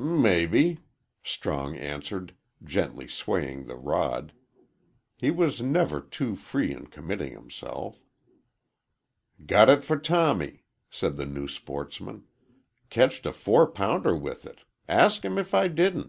"Mebbe," 0.00 0.78
Strong 1.24 1.74
answered, 1.76 2.32
gently 2.62 3.08
swaying 3.08 3.66
the 3.66 3.74
rod. 3.74 4.32
He 5.16 5.32
was 5.32 5.60
never 5.60 6.00
too 6.00 6.36
free 6.36 6.72
in 6.72 6.86
committing 6.86 7.32
himself. 7.32 8.00
"Got 9.44 9.68
it 9.68 9.82
for 9.82 9.96
Tommy," 9.96 10.62
said 10.88 11.16
the 11.16 11.26
new 11.26 11.48
sportsman. 11.48 12.22
"Ketched 12.90 13.26
a 13.26 13.32
four 13.32 13.66
pounder 13.68 14.14
with 14.16 14.46
it 14.46 14.60
ask 14.88 15.24
him 15.24 15.36
if 15.36 15.52
I 15.52 15.66
didn't." 15.66 16.06